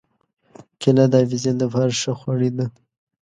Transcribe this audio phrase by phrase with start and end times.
[0.81, 2.65] کېله د حافظې له پاره ښه خواړه ده.